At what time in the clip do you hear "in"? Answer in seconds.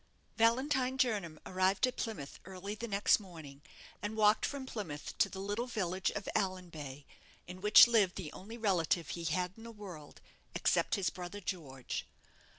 7.45-7.61, 9.57-9.63